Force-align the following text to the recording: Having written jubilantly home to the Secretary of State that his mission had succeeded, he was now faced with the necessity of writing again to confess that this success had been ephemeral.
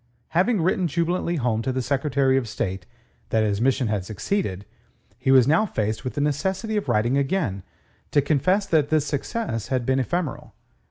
Having 0.29 0.61
written 0.63 0.87
jubilantly 0.87 1.35
home 1.35 1.61
to 1.61 1.71
the 1.71 1.83
Secretary 1.83 2.35
of 2.35 2.47
State 2.49 2.87
that 3.29 3.43
his 3.43 3.61
mission 3.61 3.85
had 3.87 4.03
succeeded, 4.03 4.65
he 5.19 5.29
was 5.29 5.47
now 5.47 5.67
faced 5.67 6.03
with 6.03 6.15
the 6.15 6.21
necessity 6.21 6.75
of 6.75 6.89
writing 6.89 7.19
again 7.19 7.61
to 8.09 8.19
confess 8.19 8.65
that 8.65 8.89
this 8.89 9.05
success 9.05 9.67
had 9.67 9.85
been 9.85 9.99
ephemeral. 9.99 10.55